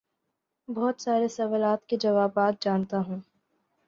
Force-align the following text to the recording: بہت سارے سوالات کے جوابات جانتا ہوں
بہت 0.67 1.01
سارے 1.01 1.27
سوالات 1.27 1.85
کے 1.87 1.97
جوابات 1.97 2.61
جانتا 2.63 2.97
ہوں 3.07 3.19